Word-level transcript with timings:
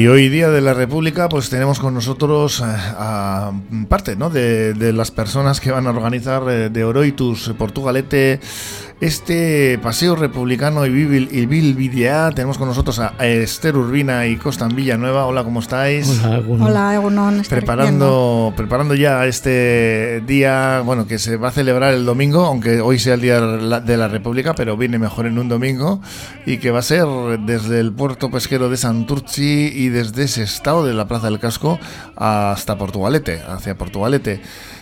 Y 0.00 0.06
hoy 0.06 0.30
día 0.30 0.48
de 0.48 0.62
la 0.62 0.72
República, 0.72 1.28
pues 1.28 1.50
tenemos 1.50 1.78
con 1.78 1.92
nosotros 1.92 2.62
a, 2.64 3.52
parte 3.86 4.16
¿no? 4.16 4.30
de, 4.30 4.72
de, 4.72 4.94
las 4.94 5.10
personas 5.10 5.60
que 5.60 5.70
van 5.70 5.86
a 5.86 5.90
organizar 5.90 6.42
eh, 6.48 6.70
de 6.70 6.84
Oroitus 6.84 7.52
Portugalete 7.58 8.40
este 9.00 9.78
paseo 9.82 10.14
republicano 10.14 10.84
y 10.84 10.90
Bill, 10.90 12.34
Tenemos 12.34 12.58
con 12.58 12.68
nosotros 12.68 12.98
a 12.98 13.14
Esther 13.18 13.76
Urbina 13.76 14.26
y 14.26 14.36
Costan 14.36 14.76
Villanueva. 14.76 15.24
Hola, 15.24 15.42
¿cómo 15.42 15.60
estáis? 15.60 16.20
Hola, 16.22 17.00
Hola 17.00 17.42
Preparando, 17.48 18.52
preparando 18.56 18.94
ya 18.94 19.24
este 19.24 20.22
día, 20.26 20.82
bueno, 20.84 21.06
que 21.06 21.18
se 21.18 21.36
va 21.36 21.48
a 21.48 21.50
celebrar 21.50 21.94
el 21.94 22.04
domingo, 22.04 22.44
aunque 22.44 22.80
hoy 22.82 22.98
sea 22.98 23.14
el 23.14 23.22
Día 23.22 23.40
de 23.40 23.96
la 23.96 24.08
República, 24.08 24.54
pero 24.54 24.76
viene 24.76 24.98
mejor 24.98 25.26
en 25.26 25.38
un 25.38 25.48
domingo, 25.48 26.02
y 26.44 26.58
que 26.58 26.70
va 26.70 26.80
a 26.80 26.82
ser 26.82 27.06
desde 27.46 27.80
el 27.80 27.92
puerto 27.92 28.30
pesquero 28.30 28.68
de 28.68 28.76
Santurci 28.76 29.72
y 29.74 29.88
desde 29.90 30.24
ese 30.24 30.42
estado 30.42 30.84
de 30.84 30.94
la 30.94 31.06
Plaza 31.06 31.26
del 31.26 31.38
Casco 31.38 31.78
hasta 32.16 32.78
Portugalete, 32.78 33.42
hacia 33.46 33.76
Portugalete. 33.76 34.40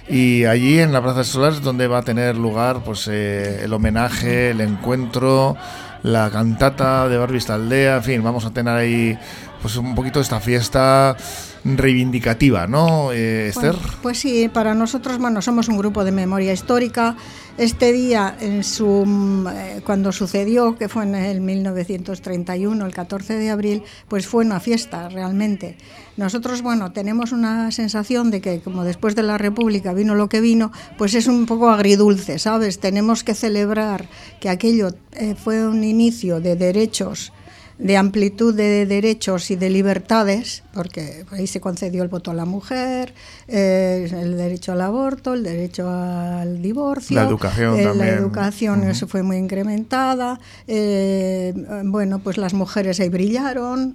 Y 0.09 0.45
allí 0.45 0.79
en 0.79 0.93
la 0.93 1.03
Plaza 1.03 1.25
Solar 1.25 1.53
es 1.53 1.63
donde 1.63 1.87
va 1.87 1.99
a 1.99 2.03
tener 2.03 2.37
lugar 2.37 2.83
pues 2.85 3.09
eh, 3.09 3.65
el 3.65 3.73
homenaje, 3.73 4.51
el 4.51 4.61
encuentro, 4.61 5.57
la 6.03 6.31
cantata 6.31 7.09
de 7.09 7.19
Barbista 7.19 7.55
Aldea, 7.55 7.97
en 7.97 8.05
fin, 8.05 8.23
vamos 8.23 8.45
a 8.45 8.51
tener 8.51 8.75
ahí 8.75 9.19
pues 9.61 9.77
un 9.77 9.95
poquito 9.95 10.21
esta 10.21 10.41
fiesta 10.41 11.17
reivindicativa, 11.65 12.67
¿no, 12.67 13.13
eh, 13.13 13.49
Esther? 13.49 13.75
Pues, 13.75 13.95
pues, 14.03 14.19
sí, 14.19 14.49
para 14.49 14.75
nosotros, 14.75 15.19
bueno, 15.19 15.43
somos 15.43 15.69
un 15.69 15.77
grupo 15.77 16.05
de 16.05 16.13
memoria 16.13 16.53
histórica. 16.53 17.17
Este 17.57 17.93
día, 17.93 18.37
en 18.41 18.63
su, 18.63 19.05
eh, 19.53 19.81
cuando 19.85 20.13
sucedió, 20.13 20.77
que 20.77 20.89
fue 20.89 21.03
en 21.03 21.17
el 21.17 21.41
1931, 21.41 22.87
el 22.87 22.95
14 22.95 23.35
de 23.35 23.51
abril, 23.51 23.83
pues 24.07 24.27
fue 24.27 24.45
una 24.45 24.61
fiesta 24.61 25.09
realmente. 25.09 25.77
Nosotros, 26.17 26.63
bueno, 26.63 26.93
tenemos 26.93 27.33
una 27.33 27.71
sensación 27.73 28.31
de 28.31 28.41
que 28.41 28.61
como 28.61 28.85
después 28.85 29.15
de 29.17 29.25
la 29.25 29.39
República 29.39 29.93
vino 29.93 30.15
lo 30.15 30.29
que 30.29 30.41
vino, 30.41 30.73
pues 30.97 31.15
es 31.15 31.27
un 31.27 31.47
poco 31.47 31.69
agridulce, 31.71 32.39
¿sabes? 32.39 32.79
Tenemos 32.79 33.25
que 33.25 33.35
celebrar 33.35 34.09
que 34.41 34.49
aquello 34.49 34.91
eh, 35.13 35.35
fue 35.37 35.67
un 35.67 35.83
inicio 35.83 36.41
de 36.41 36.55
derechos 36.55 37.33
de 37.79 37.97
amplitud 37.97 38.55
de 38.55 38.87
derechos 38.87 39.53
y 39.53 39.57
de 39.57 39.71
libertades, 39.71 40.65
porque 40.75 41.25
ahí 41.31 41.47
se 41.47 41.61
concedió 41.61 42.03
el 42.03 42.09
voto 42.09 42.33
a 42.33 42.35
la 42.35 42.45
mujer, 42.45 43.15
eh, 43.47 44.09
el 44.11 44.37
derecho 44.37 44.73
al 44.73 44.81
aborto, 44.81 45.35
el 45.35 45.45
derecho 45.45 45.89
al 45.89 46.61
divorcio, 46.61 47.15
la 47.15 47.23
educación 47.23 47.79
eh, 47.79 47.85
también. 47.85 48.07
La 48.09 48.15
educación 48.15 48.83
eso 48.83 49.07
fue 49.07 49.23
muy 49.23 49.37
incrementada, 49.37 50.41
eh, 50.67 51.55
bueno, 51.85 52.19
pues 52.19 52.37
las 52.37 52.53
mujeres 52.53 52.99
ahí 52.99 53.11
brillaron, 53.11 53.95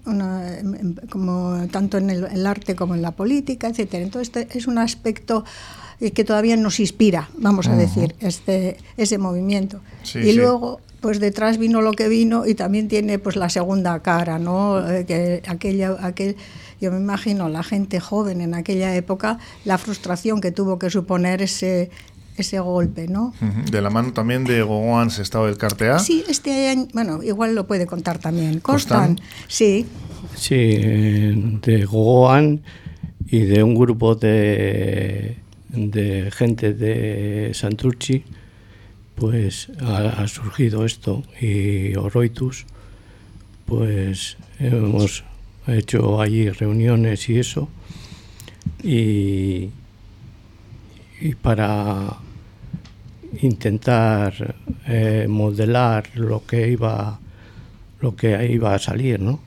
como 1.09 1.67
tanto 1.69 1.97
en 1.97 2.09
el, 2.09 2.47
arte 2.47 2.75
como 2.75 2.95
en 2.95 3.01
la 3.01 3.11
política, 3.11 3.67
etcétera. 3.67 4.03
Entonces 4.03 4.31
este 4.33 4.57
es 4.57 4.65
un 4.65 4.77
aspecto 4.77 5.43
que 5.99 6.23
todavía 6.23 6.55
nos 6.55 6.79
inspira, 6.79 7.29
vamos 7.37 7.67
a 7.67 7.75
decir, 7.75 8.15
este, 8.19 8.77
ese 8.97 9.17
movimiento. 9.17 9.81
y 10.15 10.33
luego 10.33 10.79
pues 11.03 11.19
detrás 11.19 11.57
vino 11.57 11.81
lo 11.81 11.91
que 11.91 12.07
vino 12.07 12.47
y 12.47 12.55
también 12.55 12.87
tiene 12.87 13.19
pues 13.19 13.35
la 13.35 13.49
segunda 13.49 14.01
cara, 14.01 14.39
¿no? 14.39 14.89
Eh, 14.89 15.05
que 15.05 15.43
aquella, 15.45 15.97
aquel, 15.99 16.37
yo 16.79 16.93
me 16.93 16.97
imagino 16.97 17.49
la 17.49 17.61
gente 17.61 17.99
joven 17.99 18.39
en 18.39 18.53
aquella 18.53 18.95
época, 18.95 19.37
la 19.65 19.77
frustración 19.77 20.39
que 20.39 20.53
tuvo 20.53 20.79
que 20.79 20.89
suponer 20.89 21.41
ese 21.41 21.91
ese 22.37 22.59
golpe, 22.61 23.07
¿no? 23.07 23.33
De 23.69 23.81
la 23.81 23.89
mano 23.91 24.13
también 24.13 24.45
de 24.45 24.63
Gogoan 24.63 25.09
Estado 25.09 25.45
del 25.45 25.57
Cartea. 25.57 25.99
Sí, 25.99 26.23
este 26.27 26.69
año, 26.69 26.87
bueno, 26.93 27.21
igual 27.21 27.53
lo 27.53 27.67
puede 27.67 27.85
contar 27.85 28.17
también. 28.17 28.61
Costan, 28.61 29.19
sí. 29.47 29.85
Sí, 30.35 30.55
de 30.57 31.85
Gogoan 31.85 32.63
y 33.27 33.41
de 33.41 33.61
un 33.61 33.75
grupo 33.75 34.15
de, 34.15 35.37
de 35.67 36.31
gente 36.31 36.73
de 36.73 37.51
Santurchi 37.53 38.23
pues 39.15 39.69
ha, 39.81 40.27
surgido 40.27 40.85
esto 40.85 41.23
y 41.39 41.95
Oroitus, 41.95 42.65
pues 43.65 44.37
hemos 44.59 45.23
hecho 45.67 46.21
allí 46.21 46.49
reuniones 46.49 47.29
y 47.29 47.39
eso, 47.39 47.69
y, 48.81 49.69
y 51.21 51.35
para 51.41 52.17
intentar 53.41 54.55
eh, 54.87 55.27
modelar 55.29 56.09
lo 56.15 56.45
que 56.45 56.69
iba 56.69 57.19
lo 57.99 58.15
que 58.17 58.51
iba 58.51 58.75
a 58.75 58.79
salir, 58.79 59.19
¿no? 59.21 59.39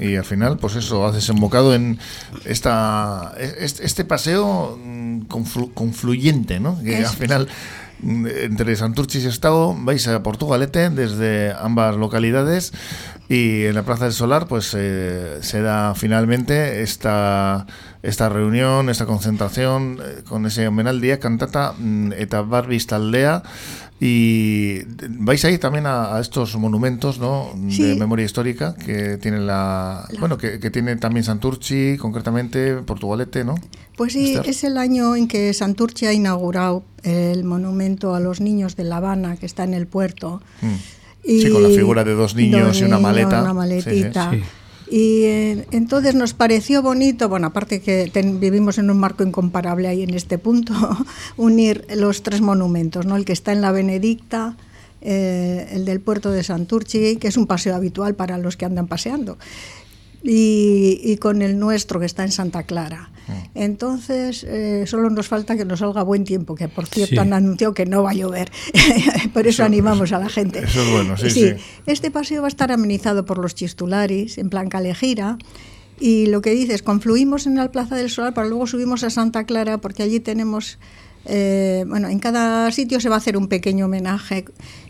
Y 0.00 0.16
al 0.16 0.24
final, 0.24 0.58
pues 0.58 0.74
eso, 0.74 1.06
ha 1.06 1.12
desembocado 1.12 1.74
en 1.76 1.98
esta 2.44 3.34
este, 3.38 3.86
este 3.86 4.04
paseo 4.04 4.76
mm, 4.76 5.22
confluyente, 5.74 6.58
¿no? 6.58 6.82
Que 6.82 6.96
al 6.96 7.14
final 7.14 7.48
entre 8.06 8.76
Santurchis 8.76 9.24
y 9.24 9.28
Estado 9.28 9.74
vais 9.76 10.06
a 10.06 10.22
Portugalete 10.22 10.90
desde 10.90 11.52
ambas 11.58 11.96
localidades 11.96 12.72
y 13.28 13.64
en 13.64 13.74
la 13.74 13.82
Plaza 13.82 14.04
del 14.04 14.12
Solar 14.12 14.46
pues 14.46 14.72
eh, 14.76 15.38
se 15.40 15.60
da 15.60 15.94
finalmente 15.94 16.82
esta 16.82 17.66
esta 18.02 18.28
reunión, 18.28 18.88
esta 18.88 19.06
concentración 19.06 19.98
eh, 20.00 20.22
con 20.28 20.46
ese 20.46 20.68
homenaje 20.68 21.00
día 21.00 21.18
cantata 21.18 21.74
mm, 21.76 22.12
eta 22.12 22.42
Vista 22.42 22.96
aldea 22.96 23.42
y 23.98 24.82
vais 25.08 25.42
a 25.44 25.50
ir 25.50 25.58
también 25.58 25.86
a, 25.86 26.20
estos 26.20 26.54
monumentos 26.56 27.18
¿no? 27.18 27.52
de 27.54 27.94
memoria 27.96 28.26
histórica 28.26 28.74
que 28.74 29.16
tiene 29.16 29.40
la, 29.40 30.06
bueno 30.20 30.36
que, 30.36 30.58
tiene 30.70 30.96
también 30.96 31.24
Santurchi, 31.24 31.96
concretamente 31.96 32.74
Portugalete, 32.82 33.42
¿no? 33.42 33.54
Pues 33.96 34.12
sí, 34.12 34.38
es 34.44 34.64
el 34.64 34.76
año 34.76 35.16
en 35.16 35.28
que 35.28 35.54
Santurchi 35.54 36.04
ha 36.04 36.12
inaugurado 36.12 36.84
el 37.04 37.44
monumento 37.44 38.14
a 38.14 38.20
los 38.20 38.42
niños 38.42 38.76
de 38.76 38.84
La 38.84 38.98
Habana 38.98 39.38
que 39.38 39.46
está 39.46 39.64
en 39.64 39.72
el 39.72 39.86
puerto. 39.86 40.42
Mm. 40.60 40.74
Y 41.26 41.42
sí, 41.42 41.50
con 41.50 41.62
la 41.62 41.70
figura 41.70 42.04
de 42.04 42.14
dos 42.14 42.34
niños 42.34 42.80
y 42.80 42.84
una 42.84 42.98
maleta. 42.98 43.42
Una 43.42 43.54
maletita. 43.54 44.32
Y 44.88 45.24
eh, 45.24 45.66
entonces 45.72 46.14
nos 46.14 46.32
pareció 46.32 46.80
bonito, 46.80 47.28
bueno, 47.28 47.48
aparte 47.48 47.80
que 47.80 48.10
vivimos 48.38 48.78
en 48.78 48.88
un 48.88 48.98
marco 48.98 49.24
incomparable 49.24 49.88
ahí 49.88 50.02
en 50.04 50.14
este 50.14 50.38
punto, 50.38 50.74
unir 51.36 51.84
los 51.96 52.22
tres 52.22 52.40
monumentos, 52.40 53.04
¿no? 53.04 53.16
El 53.16 53.24
que 53.24 53.32
está 53.32 53.52
en 53.52 53.62
la 53.62 53.72
Benedicta, 53.72 54.56
eh, 55.00 55.68
el 55.72 55.84
del 55.84 56.00
puerto 56.00 56.30
de 56.30 56.44
Santurchi, 56.44 57.16
que 57.16 57.28
es 57.28 57.36
un 57.36 57.46
paseo 57.46 57.74
habitual 57.74 58.14
para 58.14 58.38
los 58.38 58.56
que 58.56 58.64
andan 58.64 58.86
paseando, 58.86 59.38
y, 60.22 61.16
con 61.18 61.42
el 61.42 61.58
nuestro 61.58 62.00
que 62.00 62.06
está 62.06 62.24
en 62.24 62.32
Santa 62.32 62.62
Clara. 62.62 63.10
Mm. 63.26 63.32
Entonces, 63.54 64.44
eh, 64.44 64.84
solo 64.86 65.10
nos 65.10 65.28
falta 65.28 65.56
que 65.56 65.64
nos 65.64 65.80
salga 65.80 66.02
buen 66.02 66.24
tiempo, 66.24 66.54
que 66.54 66.68
por 66.68 66.86
cierto 66.86 67.20
han 67.20 67.32
anunciado 67.32 67.74
que 67.74 67.86
no 67.86 68.02
va 68.02 68.10
a 68.10 68.14
llover. 68.14 68.50
por 69.32 69.46
eso, 69.46 69.64
animamos 69.64 70.12
a 70.12 70.18
la 70.18 70.28
gente. 70.28 70.60
Eso 70.60 70.82
es 70.82 70.92
bueno, 70.92 71.16
sí, 71.16 71.30
sí, 71.30 71.52
Este 71.86 72.10
paseo 72.10 72.42
va 72.42 72.48
a 72.48 72.48
estar 72.48 72.72
amenizado 72.72 73.24
por 73.24 73.38
los 73.38 73.54
chistularis, 73.54 74.38
en 74.38 74.50
plan 74.50 74.68
calejira. 74.68 75.38
Y 75.98 76.26
lo 76.26 76.42
que 76.42 76.50
dices, 76.50 76.82
confluimos 76.82 77.46
en 77.46 77.56
la 77.56 77.72
Plaza 77.72 77.96
del 77.96 78.10
Sol, 78.10 78.32
pero 78.34 78.48
luego 78.48 78.66
subimos 78.66 79.02
a 79.02 79.10
Santa 79.10 79.44
Clara, 79.44 79.78
porque 79.78 80.02
allí 80.02 80.20
tenemos 80.20 80.78
eh, 81.28 81.84
bueno, 81.88 82.08
en 82.08 82.18
cada 82.18 82.70
sitio 82.70 83.00
se 83.00 83.08
va 83.08 83.16
a 83.16 83.18
hacer 83.18 83.36
un 83.36 83.48
pequeño 83.48 83.86
homenaje 83.86 84.44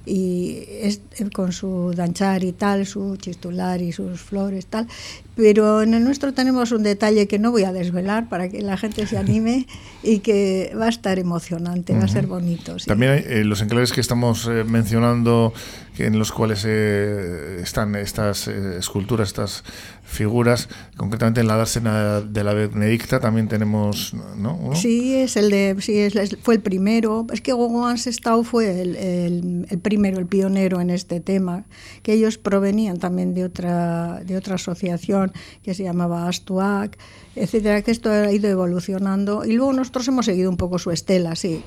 y 0.07 0.63
es, 0.69 1.01
con 1.35 1.53
su 1.53 1.93
danchar 1.95 2.45
y 2.45 2.53
tal, 2.53 2.87
su 2.87 3.17
chistular 3.17 3.83
y 3.83 3.93
sus 3.93 4.21
flores 4.21 4.67
tal, 4.67 4.87
pero 5.35 5.83
en 5.83 5.93
el 5.93 6.05
nuestro 6.05 6.33
tenemos 6.33 6.73
un 6.73 6.83
detalle 6.83 7.27
que 7.27 7.39
no 7.39 7.51
voy 7.51 7.65
a 7.65 7.73
desvelar 7.73 8.29
para 8.29 8.49
que 8.49 8.63
la 8.63 8.77
gente 8.77 9.07
se 9.07 9.19
anime 9.19 9.67
y 10.03 10.21
que 10.21 10.73
va 10.79 10.87
a 10.87 10.89
estar 10.89 11.19
emocionante, 11.19 11.93
va 11.93 12.05
a 12.05 12.09
ser 12.09 12.27
bonito. 12.27 12.77
También 12.87 13.13
hay, 13.13 13.25
eh, 13.27 13.45
los 13.45 13.61
enclaves 13.61 13.93
que 13.93 14.01
estamos 14.01 14.47
eh, 14.47 14.65
mencionando, 14.65 15.53
en 15.99 16.19
los 16.19 16.31
cuales 16.31 16.65
eh, 16.67 17.59
están 17.63 17.97
estas 17.97 18.49
esculturas, 18.49 19.29
estas 19.29 19.65
figuras, 20.07 20.69
concretamente 20.97 21.41
en 21.41 21.49
la 21.49 21.57
dársena 21.57 22.21
de 22.21 22.45
la 22.45 22.55
Benedicta 22.55 23.19
también 23.19 23.49
tenemos, 23.49 24.15
¿no? 24.37 24.71
Sí, 24.75 25.15
es 25.15 25.37
el 25.37 25.51
de, 25.51 25.77
sí, 25.81 25.99
es, 25.99 26.37
fue 26.43 26.55
el 26.55 26.61
primero. 26.61 27.27
Es 27.33 27.41
que 27.41 27.53
Gogo 27.53 27.87
Ansestau 27.87 28.45
fue 28.45 28.81
el, 28.81 28.97
el, 28.97 29.67
el, 29.69 29.79
primero, 29.79 29.96
el 30.05 30.27
pionero 30.27 30.81
en 30.81 30.91
este 30.91 31.21
tema, 31.21 31.65
que 32.03 32.13
ellos 32.13 32.39
provenían 32.39 32.99
también 32.99 33.35
de 33.35 33.45
otra, 33.45 34.21
de 34.25 34.37
otra 34.37 34.57
asociación 34.57 35.33
que 35.63 35.75
se 35.75 35.83
llamaba 35.83 36.29
Astuac, 36.29 36.99
etcétera, 37.35 37.83
que 37.83 37.91
esto 37.91 38.11
ha 38.11 38.31
ido 38.33 38.49
evolucionando 38.49 39.45
y 39.45 39.53
luego 39.53 39.73
nosotros 39.73 40.07
hemos 40.09 40.27
seguido 40.27 40.51
un 40.51 40.57
poco 40.57 40.79
su 40.79 40.91
estela, 40.91 41.35
sí. 41.35 41.63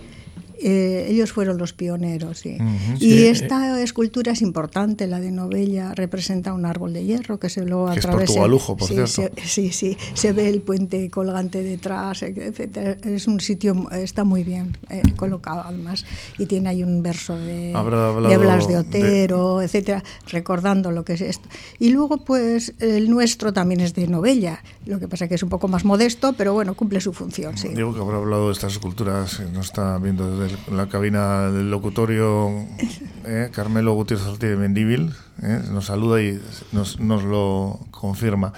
Eh, 0.61 1.07
ellos 1.09 1.31
fueron 1.31 1.57
los 1.57 1.73
pioneros, 1.73 2.39
sí. 2.39 2.57
Y 2.99 3.11
Sí. 3.11 3.25
esta 3.27 3.81
escultura 3.81 4.33
es 4.33 4.41
importante, 4.41 5.07
la 5.07 5.19
de 5.19 5.31
Novella, 5.31 5.93
representa 5.95 6.53
un 6.53 6.65
árbol 6.65 6.91
de 6.93 7.05
hierro 7.05 7.39
que 7.39 7.49
se 7.49 7.63
lo 7.65 7.87
atraviesa. 7.87 8.25
Portugalujo, 8.33 8.75
por 8.77 8.87
sí, 8.87 8.95
cierto. 8.95 9.11
se- 9.41 9.47
sí, 9.47 9.71
sí, 9.71 9.97
se 10.13 10.33
ve 10.33 10.49
el 10.49 10.61
puente 10.61 11.09
colgante 11.09 11.63
detrás, 11.63 12.23
etcétera. 12.23 12.97
Es 13.03 13.27
un 13.27 13.39
sitio, 13.39 13.89
está 13.91 14.23
muy 14.23 14.43
bien 14.43 14.77
eh, 14.89 15.01
colocado 15.15 15.61
además, 15.65 16.05
y 16.37 16.45
tiene 16.45 16.69
ahí 16.69 16.83
un 16.83 17.01
verso 17.03 17.37
de, 17.37 17.73
de 17.73 18.37
Blas 18.37 18.67
de 18.67 18.73
de- 18.73 18.79
Otero, 18.79 19.61
etcétera, 19.61 20.03
recordando 20.29 20.91
lo 20.91 21.05
que 21.05 21.13
es 21.13 21.21
esto. 21.21 21.47
Y 21.79 21.89
luego, 21.91 22.17
pues, 22.17 22.73
el 22.79 23.09
nuestro 23.09 23.53
también 23.53 23.81
es 23.81 23.93
de 23.93 24.07
Novella, 24.07 24.61
lo 24.85 24.99
que 24.99 25.07
pasa 25.07 25.27
que 25.27 25.35
es 25.35 25.43
un 25.43 25.49
poco 25.49 25.67
más 25.67 25.85
modesto, 25.85 26.33
pero 26.33 26.53
bueno, 26.53 26.73
cumple 26.73 26.99
su 27.01 27.13
función, 27.13 27.57
sí. 27.57 27.69
Diego 27.69 27.93
que 27.93 28.01
habrá 28.01 28.17
hablado 28.17 28.47
de 28.47 28.53
estas 28.53 28.73
esculturas, 28.73 29.39
eh, 29.39 29.47
nos 29.53 29.67
está 29.67 29.97
viendo 29.99 30.37
desde 30.37 30.48
el- 30.69 30.77
la 30.77 30.87
cabina 30.89 31.49
del 31.51 31.69
locutorio 31.71 32.49
eh, 33.25 33.49
Carmelo 33.51 33.93
Gutiérrez 33.93 34.27
Ortiz 34.27 34.49
de 34.49 34.55
Mendívil, 34.57 35.11
eh, 35.43 35.61
nos 35.71 35.85
saluda 35.85 36.21
y 36.21 36.39
nos, 36.71 36.99
nos 36.99 37.23
lo 37.23 37.79
confirma. 37.91 38.53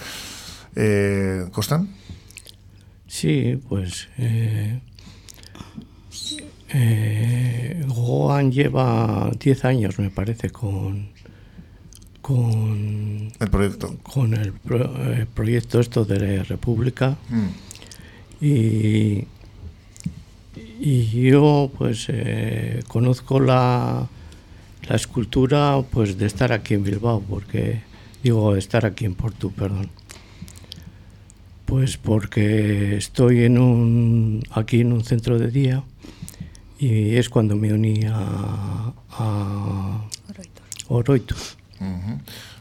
Eh, 0.75 1.45
¿Costan? 1.51 1.89
Sí, 3.07 3.59
pues 3.67 4.07
eh, 4.17 4.79
eh, 6.69 7.85
lleva 8.51 9.29
10 9.37 9.65
años, 9.65 9.99
me 9.99 10.09
parece, 10.09 10.49
con, 10.49 11.09
con, 12.21 13.31
El 13.39 13.49
proyecto. 13.49 13.97
con 14.03 14.33
el 14.33 14.53
pro- 14.53 14.93
proyecto 15.33 15.79
esto 15.79 16.05
de 16.05 16.37
la 16.37 16.43
República 16.43 17.17
Mm. 17.29 17.47
y, 18.45 19.27
y 20.83 21.05
yo 21.29 21.71
pues 21.77 22.07
eh, 22.09 22.81
conozco 22.87 23.39
la, 23.39 24.07
la 24.89 24.95
escultura 24.95 25.79
pues 25.91 26.17
de 26.17 26.25
estar 26.25 26.51
aquí 26.51 26.73
en 26.73 26.83
Bilbao, 26.83 27.21
porque 27.21 27.83
digo 28.23 28.55
estar 28.55 28.87
aquí 28.87 29.05
en 29.05 29.13
Porto, 29.13 29.51
perdón. 29.51 29.89
Pues 31.67 31.97
porque 31.97 32.97
estoy 32.97 33.43
en 33.43 33.59
un, 33.59 34.43
aquí 34.51 34.81
en 34.81 34.91
un 34.91 35.03
centro 35.03 35.37
de 35.37 35.51
día 35.51 35.83
y 36.79 37.15
es 37.15 37.29
cuando 37.29 37.55
me 37.55 37.71
uní 37.71 38.01
a, 38.07 38.91
a. 39.11 40.07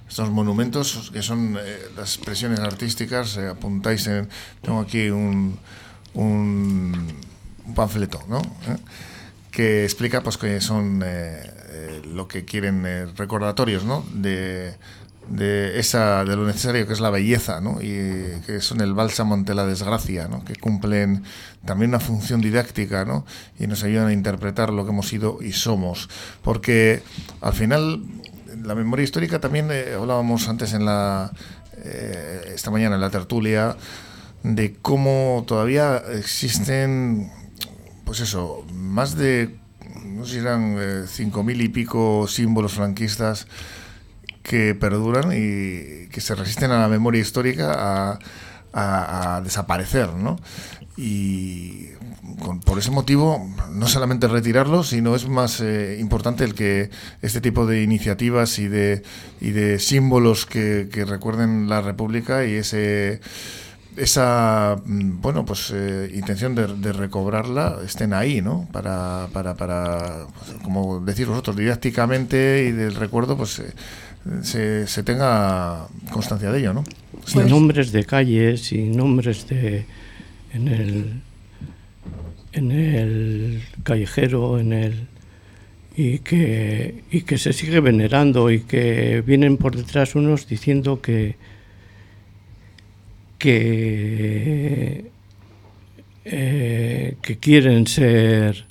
Estos 0.09 0.31
monumentos 0.31 1.11
que 1.13 1.23
son 1.23 1.57
eh, 1.57 1.79
las 1.97 2.17
expresiones 2.17 2.61
artísticas, 2.61 3.37
eh, 3.39 3.49
apuntáis 3.49 4.07
en. 4.07 4.29
Tengo 4.61 4.81
aquí 4.81 5.09
un, 5.09 5.59
un, 6.15 6.93
un 7.67 7.75
panfleto, 7.75 8.23
¿no? 8.29 8.41
¿Eh? 8.41 8.77
Que 9.51 9.85
explica 9.85 10.23
pues 10.23 10.39
que 10.39 10.61
son 10.61 11.03
eh, 11.05 11.43
eh, 11.71 12.03
lo 12.07 12.29
que 12.29 12.45
quieren 12.45 13.15
recordatorios, 13.17 13.85
¿no? 13.85 14.05
De, 14.15 14.75
de 15.29 15.79
esa 15.79 16.25
de 16.25 16.37
lo 16.37 16.47
necesario 16.47 16.87
que 16.87 16.93
es 16.93 17.01
la 17.01 17.11
belleza, 17.11 17.61
¿no? 17.61 17.81
Y 17.81 18.41
que 18.47 18.61
son 18.61 18.81
el 18.81 18.95
bálsamo 18.95 19.35
ante 19.35 19.55
la 19.55 19.67
desgracia, 19.67 20.29
¿no? 20.29 20.45
Que 20.45 20.55
cumplen 20.57 21.25
también 21.65 21.91
una 21.91 22.01
función 22.01 22.41
didáctica, 22.41 23.05
¿no? 23.05 23.25
Y 23.59 23.67
nos 23.67 23.83
ayudan 23.83 24.09
a 24.09 24.13
interpretar 24.13 24.73
lo 24.73 24.85
que 24.85 24.91
hemos 24.91 25.09
sido 25.09 25.39
y 25.43 25.53
somos, 25.53 26.09
porque 26.43 27.03
al 27.41 27.53
final 27.53 28.03
la 28.63 28.75
memoria 28.75 29.05
histórica 29.05 29.41
también 29.41 29.69
hablábamos 29.71 30.49
antes 30.49 30.73
en 30.75 30.85
la 30.85 31.33
esta 32.55 32.71
mañana 32.71 32.97
en 32.97 33.01
la 33.01 33.09
tertulia 33.09 33.75
de 34.43 34.77
cómo 34.81 35.45
todavía 35.47 36.03
existen 36.13 37.31
pues 38.11 38.19
eso 38.19 38.65
más 38.75 39.15
de 39.15 39.55
no 40.05 40.25
sé 40.27 40.33
si 40.33 40.39
eran 40.39 40.75
eh, 40.81 41.05
cinco 41.07 41.45
mil 41.45 41.63
y 41.63 41.69
pico 41.69 42.27
símbolos 42.27 42.73
franquistas 42.73 43.47
que 44.43 44.75
perduran 44.75 45.31
y 45.33 46.09
que 46.09 46.21
se 46.21 46.35
resisten 46.35 46.73
a 46.73 46.81
la 46.81 46.89
memoria 46.89 47.21
histórica 47.21 48.19
a, 48.75 49.41
desaparecer, 49.45 50.13
¿no? 50.15 50.41
Y 50.97 51.91
con- 52.41 52.59
por 52.59 52.81
ese 52.81 52.91
motivo, 52.91 53.49
no 53.71 53.87
solamente 53.87 54.27
retirarlos, 54.27 54.89
sino 54.89 55.15
es 55.15 55.29
más 55.29 55.61
eh, 55.61 55.97
importante 56.01 56.43
el 56.43 56.55
que 56.55 56.91
este 57.23 57.41
tipo 57.41 57.65
de 57.65 57.85
iniciativas 57.85 58.59
y 58.59 58.67
de, 58.67 59.05
y 59.41 59.51
de 59.53 59.79
símbolos 59.79 60.47
que, 60.47 60.89
que 60.93 61.05
recuerden 61.05 61.69
la 61.69 61.81
República 61.81 62.45
y 62.45 62.55
ese 62.55 63.21
esa 63.97 64.81
mm, 64.85 65.21
bueno 65.21 65.45
pues 65.45 65.73
eh, 65.75 66.11
intención 66.15 66.55
de, 66.55 66.67
de 66.77 66.93
recobrarla 66.93 67.79
estén 67.85 68.13
ahí 68.15 68.41
no 68.41 68.69
para 68.73 69.29
para, 69.33 69.55
para 69.57 70.27
pues, 70.39 70.63
como 70.63 71.01
decir 71.01 71.27
vosotros 71.27 71.57
didácticamente 71.57 72.67
y 72.69 72.73
del 72.73 72.95
recuerdo 72.95 73.37
pues 73.37 73.59
eh, 73.59 73.73
se, 74.43 74.87
se 74.87 75.03
tenga 75.03 75.87
constancia 76.13 76.51
de 76.53 76.61
ello 76.61 76.73
no 76.73 76.85
y 77.29 77.33
Pues- 77.35 77.49
nombres 77.49 77.93
de 77.93 78.05
calles 78.05 78.73
y 78.73 78.83
nombres 78.85 79.49
de 79.49 79.85
en 80.53 80.69
el 80.69 81.21
en 82.53 82.71
el 82.73 83.63
callejero 83.83 84.59
en 84.59 84.73
el 84.73 85.07
y 85.97 86.19
que 86.21 87.03
y 87.11 87.23
que 87.23 87.39
se 87.39 87.53
sigue 87.53 87.81
venerando 87.81 88.51
y 88.51 88.61
que 88.61 89.23
vienen 89.27 89.57
por 89.57 89.77
detrás 89.77 90.15
unos 90.15 90.47
diciendo 90.49 91.01
que 91.01 91.37
que 93.41 95.11
eh, 96.25 97.17
que 97.23 97.39
quieren 97.39 97.87
ser 97.87 98.67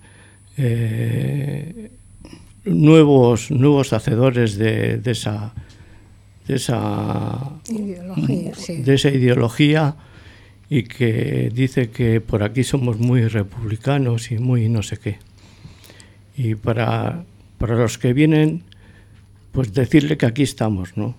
eh, 0.57 1.89
nuevos 2.65 3.49
nuevos 3.49 3.91
hacedores 3.91 4.57
de, 4.57 4.97
de 4.97 5.11
esa 5.11 5.53
de 6.47 6.55
esa 6.55 7.59
Ideología, 7.67 8.55
sí. 8.55 8.81
de 8.81 8.93
esa 8.93 9.09
ideología 9.09 9.95
y 10.69 10.83
que 10.83 11.51
dice 11.53 11.89
que 11.89 12.21
por 12.21 12.43
aquí 12.43 12.63
somos 12.63 12.99
muy 12.99 13.27
republicanos 13.27 14.31
y 14.31 14.37
muy 14.37 14.69
no 14.69 14.83
sé 14.83 14.97
qué. 14.97 15.17
Y 16.37 16.55
para, 16.55 17.25
para 17.57 17.75
los 17.75 17.97
que 17.97 18.13
vienen, 18.13 18.63
pues 19.51 19.73
decirle 19.73 20.17
que 20.17 20.27
aquí 20.27 20.43
estamos, 20.43 20.95
¿no? 20.95 21.15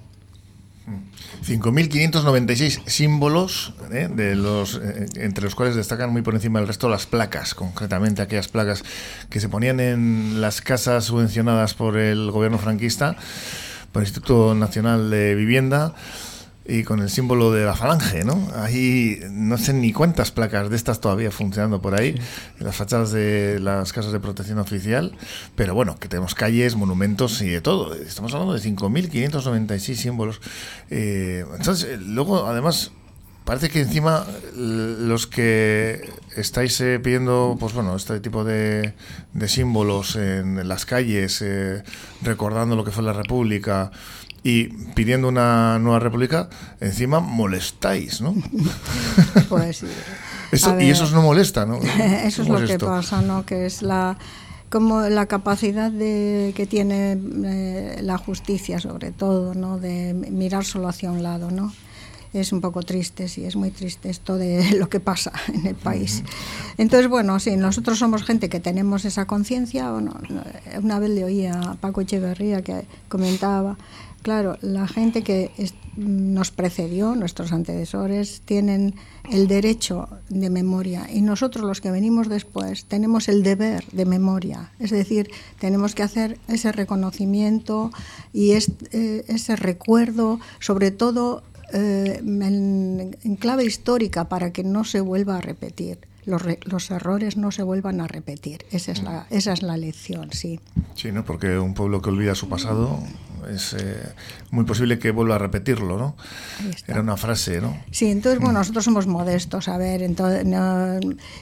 5.596 1.47 2.83
símbolos, 2.87 3.75
¿eh? 3.93 4.09
de 4.13 4.35
los, 4.35 4.81
eh, 4.83 5.07
entre 5.17 5.45
los 5.45 5.55
cuales 5.55 5.77
destacan 5.77 6.11
muy 6.11 6.23
por 6.23 6.35
encima 6.35 6.59
del 6.59 6.69
resto 6.69 6.89
las 6.89 7.07
placas, 7.07 7.55
concretamente 7.55 8.23
aquellas 8.23 8.49
placas 8.49 8.85
que 9.29 9.41
se 9.41 9.49
ponían 9.49 9.81
en 9.81 10.41
las 10.41 10.61
casas 10.61 11.05
subvencionadas 11.05 11.75
por 11.75 11.97
el 11.97 12.31
gobierno 12.31 12.59
franquista, 12.59 13.17
por 13.93 14.03
el 14.03 14.09
Instituto 14.09 14.55
Nacional 14.55 15.11
de 15.11 15.35
Vivienda 15.35 15.95
y 16.67 16.85
con 16.85 17.01
el 17.01 17.11
símbolo 17.11 17.51
de 17.53 17.65
la 17.65 17.75
falange, 17.75 18.23
¿no? 18.25 18.47
Ahí 18.55 19.19
no 19.31 19.59
sé 19.59 19.73
ni 19.73 19.93
cuántas 19.93 20.31
placas 20.31 20.71
de 20.71 20.77
estas 20.77 21.01
todavía 21.01 21.31
funcionando 21.31 21.81
por 21.83 21.99
ahí, 21.99 22.15
en 22.59 22.67
las 22.67 22.77
fachadas 22.77 23.11
de 23.13 23.59
las 23.61 23.93
casas 23.93 24.13
de 24.13 24.21
protección 24.21 24.59
oficial, 24.59 25.17
pero 25.57 25.75
bueno, 25.75 25.97
que 25.99 26.09
tenemos 26.09 26.35
calles, 26.35 26.77
monumentos 26.77 27.41
y 27.43 27.49
de 27.49 27.61
todo. 27.61 27.95
Estamos 27.95 28.33
hablando 28.35 28.55
de 28.55 28.61
5.596 28.61 29.95
símbolos. 29.97 30.41
Eh, 30.91 31.45
entonces, 31.57 31.89
eh, 31.89 31.99
luego, 32.01 32.47
además, 32.47 32.93
parece 33.45 33.69
que 33.71 33.81
encima 33.81 34.25
l- 34.55 35.07
los 35.09 35.27
que 35.27 36.09
estáis 36.37 36.81
eh, 36.83 37.01
pidiendo, 37.03 37.57
pues 37.59 37.73
bueno, 37.73 37.97
este 37.97 38.21
tipo 38.21 38.45
de, 38.45 38.95
de 39.33 39.49
símbolos 39.49 40.15
en 40.15 40.69
las 40.69 40.85
calles, 40.87 41.43
eh, 41.43 41.83
recordando 42.23 42.77
lo 42.77 42.85
que 42.85 42.91
fue 42.93 43.03
la 43.03 43.13
República 43.15 43.91
y 44.43 44.69
pidiendo 44.95 45.29
una 45.29 45.79
nueva 45.79 45.99
República, 45.99 46.49
encima 46.81 47.21
molestáis, 47.21 48.21
¿no? 48.21 48.35
Pues 49.49 49.79
sí. 49.79 49.87
Eso, 50.53 50.81
y 50.81 50.91
eso 50.91 51.09
no 51.11 51.23
molesta, 51.23 51.65
¿no? 51.65 51.77
Eso 52.25 52.43
es 52.43 52.49
¿Cómo 52.49 52.59
lo 52.59 52.67
que 52.67 52.79
pasa, 52.79 53.23
¿no? 53.23 53.47
Que 53.47 53.67
es 53.67 53.83
la 53.83 54.19
como 54.69 55.03
la 55.03 55.27
capacidad 55.27 55.91
de, 55.91 56.53
que 56.55 56.65
tiene 56.65 57.19
eh, 57.45 57.99
la 58.03 58.19
justicia, 58.19 58.79
sobre 58.79 59.11
todo, 59.11 59.55
¿no? 59.55 59.79
De 59.79 60.15
mirar 60.15 60.65
solo 60.65 60.89
hacia 60.89 61.11
un 61.11 61.25
lado, 61.25 61.51
¿no? 61.51 61.73
Es 62.33 62.53
un 62.53 62.61
poco 62.61 62.83
triste, 62.83 63.27
sí, 63.27 63.45
es 63.45 63.57
muy 63.57 63.73
triste 63.73 64.09
esto 64.09 64.37
de 64.37 64.77
lo 64.79 64.89
que 64.89 65.01
pasa 65.01 65.33
en 65.53 65.67
el 65.67 65.75
país. 65.75 66.23
Entonces, 66.79 67.09
bueno, 67.09 67.41
sí, 67.41 67.57
nosotros 67.57 67.99
somos 67.99 68.23
gente 68.23 68.49
que 68.49 68.61
tenemos 68.61 69.05
esa 69.05 69.27
conciencia. 69.27 69.91
Bueno, 69.91 70.15
una 70.81 71.01
vez 71.01 71.11
le 71.11 71.25
oí 71.25 71.47
a 71.47 71.77
Paco 71.81 72.01
Echeverría 72.03 72.63
que 72.63 72.85
comentaba, 73.09 73.77
claro, 74.23 74.57
la 74.61 74.87
gente 74.89 75.23
que 75.23 75.51
es- 75.59 75.75
nos 75.97 76.51
precedió, 76.51 77.15
nuestros 77.17 77.53
antecesores, 77.53 78.43
tienen 78.45 78.95
el 79.31 79.49
derecho 79.49 80.09
de 80.29 80.49
memoria 80.51 81.09
y 81.13 81.21
nosotros 81.21 81.65
los 81.65 81.81
que 81.81 81.91
venimos 81.91 82.29
después 82.29 82.85
tenemos 82.85 83.29
el 83.29 83.43
deber 83.43 83.85
de 83.93 84.05
memoria. 84.07 84.71
Es 84.79 84.91
decir, 84.91 85.31
tenemos 85.59 85.95
que 85.95 86.03
hacer 86.03 86.39
ese 86.49 86.73
reconocimiento 86.73 87.91
y 88.33 88.53
es- 88.53 88.73
eh, 88.93 89.25
ese 89.29 89.57
recuerdo, 89.57 90.39
sobre 90.61 90.91
todo 90.91 91.43
eh, 91.73 92.19
en, 92.21 93.17
en 93.23 93.37
clave 93.37 93.65
histórica, 93.65 94.29
para 94.29 94.53
que 94.53 94.65
no 94.65 94.85
se 94.85 95.01
vuelva 95.01 95.37
a 95.37 95.41
repetir 95.41 95.99
los, 96.27 96.43
los 96.65 96.91
errores 96.91 97.37
no 97.39 97.51
se 97.51 97.63
vuelvan 97.63 98.01
a 98.01 98.07
repetir. 98.07 98.65
Esa 98.71 98.93
es, 98.93 99.03
la, 99.03 99.27
esa 99.31 99.53
es 99.55 99.63
la 99.63 99.77
lección, 99.79 100.31
sí. 100.33 100.61
Sí, 100.95 101.11
¿no? 101.13 101.25
porque 101.25 101.59
un 101.59 101.73
pueblo 101.75 102.03
que 102.03 102.11
olvida 102.11 102.35
su 102.35 102.49
pasado 102.49 102.99
es 103.49 103.75
eh, 103.75 104.13
muy 104.51 104.65
posible 104.65 104.99
que 104.99 105.11
vuelva 105.13 105.37
a 105.37 105.39
repetirlo, 105.39 105.97
¿no? 105.97 106.17
Era 106.87 107.01
una 107.01 107.17
frase, 107.17 107.61
¿no? 107.61 107.77
Sí, 107.91 108.07
entonces, 108.07 108.41
bueno, 108.41 108.59
nosotros 108.59 108.85
somos 108.85 109.07
modestos, 109.07 109.69
a 109.69 109.79
ver, 109.79 110.03
entonces, 110.03 110.45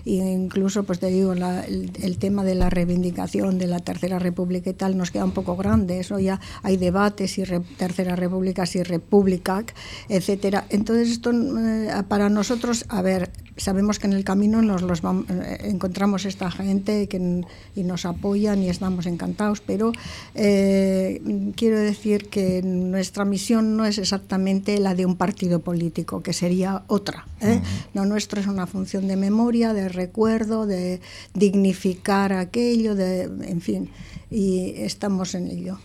incluso, 0.05 0.85
pues 0.85 1.01
te 1.01 1.07
digo, 1.07 1.33
el, 1.33 2.19
tema 2.19 2.45
de 2.45 2.55
la 2.55 2.69
reivindicación 2.69 3.59
de 3.59 3.67
la 3.67 3.81
Tercera 3.81 4.19
República 4.19 4.71
y 4.71 4.75
tal 4.75 4.97
nos 4.97 5.11
queda 5.11 5.25
un 5.25 5.33
poco 5.33 5.57
grande, 5.57 6.01
eso 6.01 6.19
ya 6.19 6.41
hay 6.63 6.77
debates 6.77 7.33
si 7.33 7.45
Tercera 7.77 8.17
República, 8.17 8.67
si 8.67 8.83
República, 8.83 9.65
etcétera. 10.09 10.67
Entonces, 10.69 11.11
esto 11.11 11.31
eh, 11.33 11.91
para 12.09 12.29
nosotros, 12.29 12.85
a 12.89 13.03
ver, 13.03 13.31
sabemos 13.59 13.99
que 13.99 14.07
en 14.07 14.13
el 14.13 14.25
camino 14.25 14.63
nos 14.63 14.83
los 14.83 15.01
eh, 15.01 15.59
encontramos 15.63 16.25
esta 16.25 16.51
gente 16.51 17.09
que, 17.09 17.45
y 17.75 17.83
nos 17.83 18.07
apoyan 18.07 18.63
y 18.63 18.71
estamos 18.71 19.07
encantados, 19.07 19.61
pero 19.61 19.93
eh, 20.35 21.21
quiero 21.57 21.79
decir 21.79 22.29
que 22.29 22.63
nuestra 22.99 23.25
misión 23.25 23.77
no 23.77 23.85
es 23.85 23.97
exactamente 23.99 24.77
la 24.81 24.97
de 24.97 25.07
un 25.07 25.15
partido 25.15 25.61
político, 25.61 26.21
que 26.21 26.33
sería 26.33 26.83
otra. 26.89 27.29
¿eh? 27.41 27.61
Lo 27.95 28.05
nuestro 28.07 28.41
es 28.41 28.49
una 28.49 28.67
función 28.67 29.07
de 29.07 29.15
memoria, 29.15 29.73
de 29.73 29.89
recuerdo, 29.89 30.67
de 30.67 31.01
dignificar 31.33 32.33
aquello, 32.33 32.97
de, 32.97 33.23
en 33.23 33.61
fin, 33.61 33.89
y 34.33 34.73
estamos 34.79 35.37
en 35.37 35.47
ello. 35.47 35.79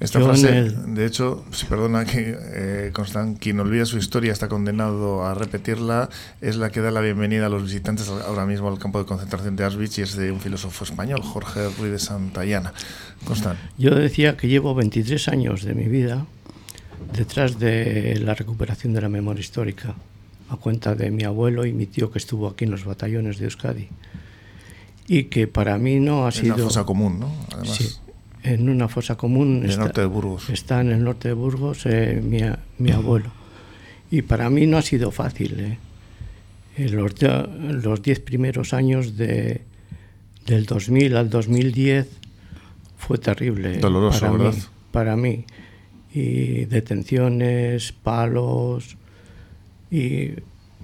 Esta 0.00 0.20
frase, 0.20 0.70
de 0.70 1.06
hecho, 1.06 1.44
si 1.50 1.64
perdona 1.64 2.04
que 2.04 2.36
eh, 2.38 2.90
Constant, 2.92 3.38
quien 3.38 3.58
olvida 3.60 3.86
su 3.86 3.96
historia 3.96 4.32
está 4.32 4.48
condenado 4.48 5.24
a 5.24 5.32
repetirla, 5.32 6.10
es 6.42 6.56
la 6.56 6.70
que 6.70 6.80
da 6.80 6.90
la 6.90 7.00
bienvenida 7.00 7.46
a 7.46 7.48
los 7.48 7.62
visitantes 7.62 8.08
ahora 8.08 8.44
mismo 8.44 8.68
al 8.68 8.78
campo 8.78 8.98
de 8.98 9.06
concentración 9.06 9.56
de 9.56 9.64
Auschwitz 9.64 9.98
y 9.98 10.02
es 10.02 10.16
de 10.16 10.30
un 10.30 10.40
filósofo 10.40 10.84
español, 10.84 11.22
Jorge 11.22 11.68
Ruiz 11.78 11.92
de 11.92 11.98
Santayana. 11.98 12.74
Constant. 13.24 13.58
Yo 13.78 13.94
decía 13.94 14.36
que 14.36 14.48
llevo 14.48 14.74
23 14.74 15.28
años 15.28 15.62
de 15.62 15.74
mi 15.74 15.84
vida 15.84 16.26
detrás 17.16 17.58
de 17.58 18.18
la 18.20 18.34
recuperación 18.34 18.92
de 18.92 19.00
la 19.00 19.08
memoria 19.08 19.40
histórica, 19.40 19.94
a 20.48 20.56
cuenta 20.56 20.94
de 20.94 21.10
mi 21.10 21.24
abuelo 21.24 21.64
y 21.66 21.72
mi 21.72 21.86
tío 21.86 22.10
que 22.10 22.18
estuvo 22.18 22.48
aquí 22.48 22.64
en 22.64 22.70
los 22.70 22.84
batallones 22.84 23.38
de 23.38 23.44
Euskadi. 23.46 23.88
Y 25.06 25.24
que 25.24 25.46
para 25.46 25.76
mí 25.78 26.00
no 26.00 26.26
ha 26.26 26.32
sido. 26.32 26.54
Una 26.54 26.64
fosa 26.64 26.84
común, 26.84 27.20
¿no? 27.20 27.32
Además. 27.52 27.76
Sí 27.76 27.88
en 28.44 28.68
una 28.68 28.88
fosa 28.88 29.16
común. 29.16 29.62
En 29.64 29.70
está, 29.70 29.74
el 29.74 29.86
norte 29.86 30.00
de 30.02 30.06
Burgos. 30.06 30.50
Está 30.50 30.80
en 30.80 30.90
el 30.90 31.02
norte 31.02 31.28
de 31.28 31.34
Burgos 31.34 31.86
eh, 31.86 32.20
mi, 32.22 32.40
mi, 32.78 32.92
abuelo. 32.92 33.30
Y 34.10 34.22
para 34.22 34.50
mí 34.50 34.66
no 34.66 34.76
ha 34.76 34.82
sido 34.82 35.10
fácil. 35.10 35.58
Eh. 35.58 35.78
eh 36.76 36.88
los, 36.90 37.14
los 37.22 38.02
diez 38.02 38.20
primeros 38.20 38.74
años 38.74 39.16
de, 39.16 39.62
del 40.46 40.66
2000 40.66 41.16
al 41.16 41.30
2010 41.30 42.06
fue 42.98 43.18
terrible. 43.18 43.78
Doloroso, 43.78 44.20
para 44.20 44.32
¿verdad? 44.32 44.52
Mí, 44.52 44.62
para 44.92 45.16
mí. 45.16 45.44
Y 46.14 46.66
detenciones, 46.66 47.92
palos. 47.92 48.96
Y, 49.90 50.30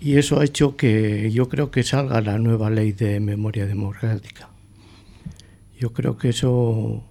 y 0.00 0.16
eso 0.16 0.40
ha 0.40 0.44
hecho 0.44 0.76
que 0.76 1.30
yo 1.30 1.48
creo 1.48 1.70
que 1.70 1.84
salga 1.84 2.20
la 2.20 2.38
nueva 2.38 2.68
ley 2.68 2.92
de 2.92 3.20
memoria 3.20 3.66
democrática. 3.66 4.48
Yo 5.78 5.92
creo 5.92 6.18
que 6.18 6.30
eso 6.30 7.04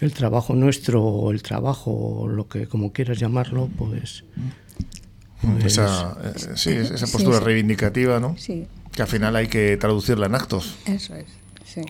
el 0.00 0.12
trabajo 0.12 0.54
nuestro, 0.54 1.00
o 1.04 1.30
el 1.30 1.42
trabajo, 1.42 2.26
lo 2.28 2.48
que 2.48 2.66
como 2.66 2.92
quieras 2.92 3.20
llamarlo, 3.20 3.68
pues... 3.78 4.24
pues 5.40 5.64
esa, 5.66 6.18
eh, 6.24 6.56
sí, 6.56 6.70
esa 6.70 7.06
postura 7.06 7.38
reivindicativa, 7.38 8.18
¿no? 8.18 8.36
Sí. 8.36 8.66
Que 8.90 9.02
al 9.02 9.08
final 9.08 9.36
hay 9.36 9.46
que 9.46 9.76
traducirla 9.76 10.26
en 10.26 10.34
actos. 10.34 10.76
Eso 10.86 11.14
es, 11.14 11.26
sí. 11.64 11.82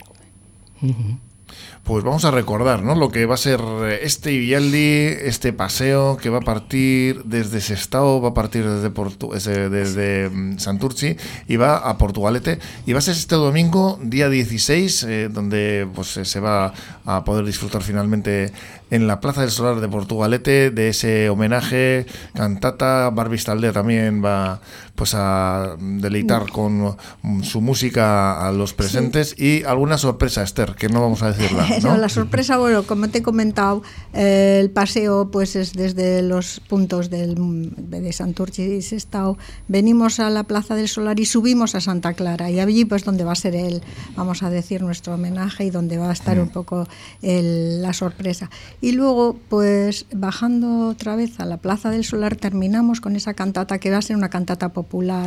Pues 1.84 2.04
vamos 2.04 2.24
a 2.24 2.30
recordar 2.30 2.82
¿no? 2.84 2.94
lo 2.94 3.10
que 3.10 3.26
va 3.26 3.34
a 3.34 3.38
ser 3.38 3.60
eh, 3.60 4.00
este 4.02 4.38
Vialdi, 4.38 5.16
este 5.24 5.52
paseo 5.52 6.16
que 6.16 6.30
va 6.30 6.38
a 6.38 6.42
partir 6.42 7.24
desde 7.24 7.60
Sestao, 7.60 8.20
va 8.20 8.28
a 8.28 8.34
partir 8.34 8.68
desde, 8.68 8.90
Portu 8.90 9.32
desde, 9.32 10.30
mm, 10.30 10.58
Santurci 10.58 11.16
y 11.48 11.56
va 11.56 11.78
a 11.78 11.98
Portugalete. 11.98 12.60
Y 12.86 12.92
va 12.92 13.00
a 13.00 13.02
ser 13.02 13.14
este 13.14 13.34
domingo, 13.34 13.98
día 14.00 14.28
16, 14.28 15.02
eh, 15.02 15.28
donde 15.28 15.88
pues, 15.92 16.20
se 16.22 16.40
va 16.40 16.72
a 17.04 17.24
poder 17.24 17.44
disfrutar 17.44 17.82
finalmente 17.82 18.52
en 18.92 19.06
la 19.06 19.20
Plaza 19.20 19.40
del 19.40 19.50
Solar 19.50 19.80
de 19.80 19.88
Portugalete 19.88 20.70
de 20.70 20.90
ese 20.90 21.30
homenaje. 21.30 22.06
Cantata, 22.34 23.10
Barbistaldea 23.10 23.72
también 23.72 24.22
va 24.22 24.60
pues 24.94 25.14
a 25.14 25.76
deleitar 25.80 26.50
con 26.50 26.96
su 27.42 27.60
música 27.60 28.46
a 28.46 28.52
los 28.52 28.74
presentes 28.74 29.34
y 29.38 29.64
alguna 29.64 29.98
sorpresa, 29.98 30.42
Esther, 30.42 30.74
que 30.74 30.88
no 30.88 31.00
vamos 31.00 31.22
a 31.22 31.32
decirla. 31.32 31.66
¿no? 31.82 31.96
la 31.96 32.08
sorpresa, 32.08 32.58
bueno, 32.58 32.84
como 32.84 33.08
te 33.08 33.18
he 33.18 33.22
comentado, 33.22 33.82
eh, 34.12 34.58
el 34.60 34.70
paseo 34.70 35.30
pues 35.30 35.56
es 35.56 35.72
desde 35.72 36.22
los 36.22 36.60
puntos 36.60 37.10
del, 37.10 37.34
de 37.76 38.12
Santurce 38.12 38.62
y 38.62 38.82
Sestao. 38.82 39.38
Venimos 39.68 40.20
a 40.20 40.30
la 40.30 40.44
Plaza 40.44 40.74
del 40.74 40.88
Solar 40.88 41.18
y 41.18 41.26
subimos 41.26 41.74
a 41.74 41.80
Santa 41.80 42.12
Clara 42.12 42.50
y 42.50 42.60
allí 42.60 42.84
pues 42.84 43.04
donde 43.04 43.24
va 43.24 43.32
a 43.32 43.36
ser 43.36 43.54
el, 43.54 43.82
vamos 44.14 44.42
a 44.42 44.50
decir, 44.50 44.82
nuestro 44.82 45.14
homenaje 45.14 45.64
y 45.64 45.70
donde 45.70 45.98
va 45.98 46.10
a 46.10 46.12
estar 46.12 46.38
un 46.38 46.50
poco 46.50 46.86
el, 47.22 47.82
la 47.82 47.92
sorpresa. 47.92 48.50
Y 48.80 48.92
luego, 48.92 49.36
pues 49.48 50.06
bajando 50.12 50.88
otra 50.88 51.16
vez 51.16 51.40
a 51.40 51.46
la 51.46 51.56
Plaza 51.56 51.90
del 51.90 52.04
Solar, 52.04 52.36
terminamos 52.36 53.00
con 53.00 53.16
esa 53.16 53.34
cantata 53.34 53.78
que 53.78 53.90
va 53.90 53.98
a 53.98 54.02
ser 54.02 54.16
una 54.16 54.28
cantata 54.28 54.68
popular. 54.68 54.81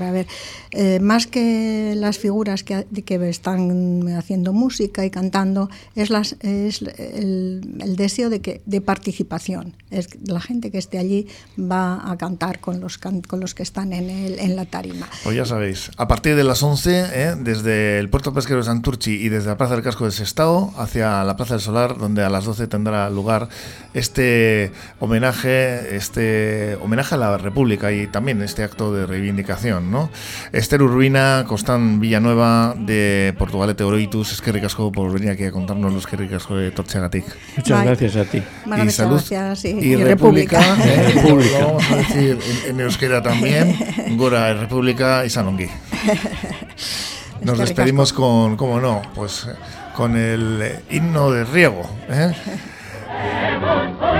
A 0.05 0.11
ver, 0.11 0.27
eh, 0.71 0.99
más 0.99 1.27
que 1.27 1.93
las 1.95 2.17
figuras 2.17 2.63
que, 2.63 2.85
que, 3.05 3.29
están 3.29 4.07
haciendo 4.17 4.53
música 4.53 5.05
y 5.05 5.09
cantando, 5.09 5.69
es, 5.95 6.09
las, 6.09 6.35
es 6.41 6.81
el, 6.81 7.95
deseo 7.97 8.29
de, 8.29 8.41
que, 8.41 8.61
de 8.65 8.81
participación. 8.81 9.75
Es 9.89 10.09
la 10.25 10.39
gente 10.39 10.71
que 10.71 10.77
esté 10.77 10.97
allí 10.97 11.27
va 11.59 12.11
a 12.11 12.17
cantar 12.17 12.59
con 12.59 12.79
los, 12.79 12.97
con 12.97 13.39
los 13.39 13.55
que 13.55 13.63
están 13.63 13.93
en, 13.93 14.09
el, 14.09 14.39
en 14.39 14.55
la 14.55 14.65
tarima. 14.65 15.07
Pues 15.23 15.35
ya 15.35 15.45
sabéis, 15.45 15.91
a 15.97 16.07
partir 16.07 16.35
de 16.35 16.43
las 16.43 16.61
11, 16.61 17.05
eh, 17.13 17.35
desde 17.39 17.99
el 17.99 18.09
puerto 18.09 18.33
pesquero 18.33 18.59
de 18.59 18.65
Santurchi 18.65 19.11
y 19.11 19.29
desde 19.29 19.49
la 19.49 19.57
Plaza 19.57 19.75
del 19.75 19.83
Casco 19.83 20.05
de 20.05 20.11
Sestao 20.11 20.73
hacia 20.77 21.23
la 21.23 21.35
Plaza 21.35 21.55
del 21.55 21.61
Solar, 21.61 21.97
donde 21.97 22.23
a 22.23 22.29
las 22.29 22.45
12 22.45 22.67
tendrá 22.67 23.09
lugar 23.09 23.49
este 23.93 24.71
homenaje, 24.99 25.95
este 25.95 26.77
homenaje 26.81 27.15
a 27.15 27.17
la 27.17 27.37
República 27.37 27.91
y 27.91 28.07
también 28.07 28.41
este 28.41 28.63
acto 28.63 28.93
de 28.93 29.05
reivindicación, 29.05 29.44
¿no? 29.91 30.09
Esther 30.51 30.81
Urbina, 30.81 31.45
Costán 31.47 31.99
Villanueva 31.99 32.73
de 32.77 33.33
Portugalete 33.37 33.83
Oroitus, 33.83 34.33
es 34.33 34.41
que 34.41 34.51
ricasco 34.51 34.91
por 34.91 35.11
venir 35.11 35.29
aquí 35.29 35.43
a 35.43 35.51
contarnos 35.51 35.93
los 35.93 36.07
que 36.07 36.15
ricasco 36.15 36.55
de 36.55 36.71
Torchegatic. 36.71 37.25
Muchas 37.57 37.85
gracias 37.85 38.15
a 38.15 38.25
ti. 38.25 38.41
y 38.83 38.89
salud 38.89 39.21
y, 39.63 39.95
República, 39.95 40.59
vamos 41.61 41.91
a 41.91 41.95
decir 41.97 42.39
en, 42.67 42.79
euskera 42.79 43.21
también, 43.21 43.77
Gora 44.17 44.53
República 44.53 45.25
y 45.25 45.29
Salongui. 45.29 45.69
Nos 47.41 47.59
despedimos 47.59 48.13
con, 48.13 48.57
cómo 48.57 48.79
no, 48.79 49.01
pues 49.13 49.47
con 49.95 50.17
el 50.17 50.79
himno 50.89 51.31
de 51.31 51.45
riego. 51.45 51.89
¿eh? 52.09 52.33